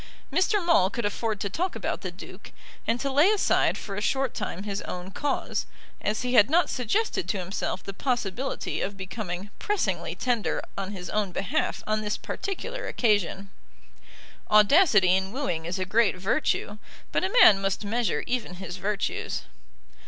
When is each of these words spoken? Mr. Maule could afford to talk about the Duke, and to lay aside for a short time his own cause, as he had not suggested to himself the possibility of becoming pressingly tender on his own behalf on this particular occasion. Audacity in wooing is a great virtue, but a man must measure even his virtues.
Mr. 0.33 0.65
Maule 0.65 0.89
could 0.89 1.05
afford 1.05 1.39
to 1.39 1.47
talk 1.47 1.75
about 1.75 2.01
the 2.01 2.09
Duke, 2.09 2.51
and 2.87 2.99
to 2.99 3.11
lay 3.11 3.29
aside 3.29 3.77
for 3.77 3.95
a 3.95 4.01
short 4.01 4.33
time 4.33 4.63
his 4.63 4.81
own 4.81 5.11
cause, 5.11 5.67
as 6.01 6.23
he 6.23 6.33
had 6.33 6.49
not 6.49 6.71
suggested 6.71 7.29
to 7.29 7.37
himself 7.37 7.83
the 7.83 7.93
possibility 7.93 8.81
of 8.81 8.97
becoming 8.97 9.51
pressingly 9.59 10.15
tender 10.15 10.59
on 10.75 10.89
his 10.91 11.07
own 11.11 11.31
behalf 11.31 11.83
on 11.85 12.01
this 12.01 12.17
particular 12.17 12.87
occasion. 12.87 13.51
Audacity 14.49 15.15
in 15.15 15.31
wooing 15.31 15.65
is 15.67 15.77
a 15.77 15.85
great 15.85 16.15
virtue, 16.15 16.79
but 17.11 17.23
a 17.23 17.31
man 17.43 17.61
must 17.61 17.85
measure 17.85 18.23
even 18.25 18.55
his 18.55 18.77
virtues. 18.77 19.43